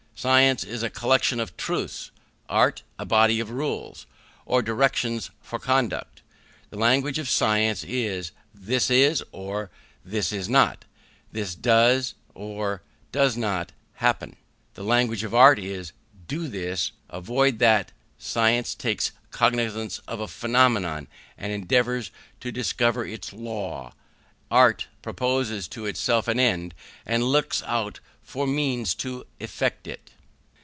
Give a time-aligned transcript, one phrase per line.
[0.13, 2.11] Science is a collection of truths;
[2.47, 4.05] art, a body of rules,
[4.45, 6.21] or directions for conduct.
[6.69, 9.71] The language of science is, This is, or,
[10.05, 10.85] This is not;
[11.31, 14.35] This does, or does not, happen.
[14.75, 15.91] The language of art is,
[16.27, 17.91] Do this; Avoid that.
[18.19, 22.11] Science takes cognizance of a phenomenon, and endeavours
[22.41, 23.95] to discover its law;
[24.51, 26.75] art proposes to itself an end,
[27.07, 30.11] and looks out for means to effect it.